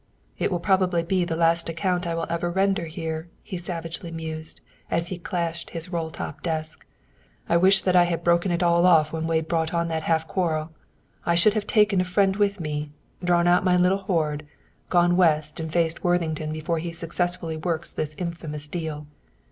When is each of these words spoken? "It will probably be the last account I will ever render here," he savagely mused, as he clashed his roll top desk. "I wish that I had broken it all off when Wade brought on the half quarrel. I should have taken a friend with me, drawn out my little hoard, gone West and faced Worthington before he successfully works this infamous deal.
"It 0.39 0.49
will 0.49 0.59
probably 0.59 1.03
be 1.03 1.25
the 1.25 1.35
last 1.35 1.69
account 1.69 2.07
I 2.07 2.15
will 2.15 2.25
ever 2.27 2.49
render 2.49 2.85
here," 2.85 3.29
he 3.43 3.59
savagely 3.59 4.09
mused, 4.09 4.59
as 4.89 5.09
he 5.09 5.19
clashed 5.19 5.69
his 5.69 5.89
roll 5.89 6.09
top 6.09 6.41
desk. 6.41 6.87
"I 7.47 7.57
wish 7.57 7.81
that 7.83 7.95
I 7.95 8.05
had 8.05 8.23
broken 8.23 8.51
it 8.51 8.63
all 8.63 8.87
off 8.87 9.13
when 9.13 9.27
Wade 9.27 9.47
brought 9.47 9.75
on 9.75 9.89
the 9.89 9.99
half 9.99 10.27
quarrel. 10.27 10.71
I 11.23 11.35
should 11.35 11.53
have 11.53 11.67
taken 11.67 12.01
a 12.01 12.03
friend 12.03 12.35
with 12.37 12.59
me, 12.59 12.89
drawn 13.23 13.45
out 13.47 13.63
my 13.63 13.77
little 13.77 13.99
hoard, 13.99 14.47
gone 14.89 15.17
West 15.17 15.59
and 15.59 15.71
faced 15.71 16.03
Worthington 16.03 16.51
before 16.51 16.79
he 16.79 16.91
successfully 16.91 17.57
works 17.57 17.91
this 17.91 18.15
infamous 18.17 18.65
deal. 18.65 19.05